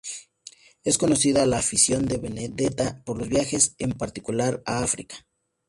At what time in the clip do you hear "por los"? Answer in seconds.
3.05-3.29